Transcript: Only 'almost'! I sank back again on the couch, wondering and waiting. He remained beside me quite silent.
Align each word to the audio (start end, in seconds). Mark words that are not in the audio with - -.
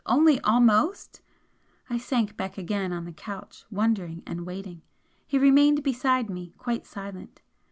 Only 0.07 0.39
'almost'! 0.41 1.21
I 1.87 1.99
sank 1.99 2.35
back 2.35 2.57
again 2.57 2.91
on 2.91 3.05
the 3.05 3.13
couch, 3.13 3.65
wondering 3.69 4.23
and 4.25 4.47
waiting. 4.47 4.81
He 5.27 5.37
remained 5.37 5.83
beside 5.83 6.27
me 6.27 6.55
quite 6.57 6.87
silent. 6.87 7.43